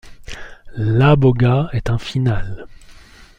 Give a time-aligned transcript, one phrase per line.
[0.77, 2.65] L’Âbhoga est un final.